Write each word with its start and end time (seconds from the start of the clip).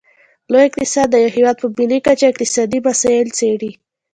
لوی 0.51 0.63
اقتصاد 0.69 1.07
د 1.11 1.15
یو 1.23 1.29
هیواد 1.37 1.55
په 1.59 1.67
ملي 1.77 1.99
کچه 2.05 2.25
اقتصادي 2.31 2.79
مسایل 2.87 3.27
څیړي 3.37 3.71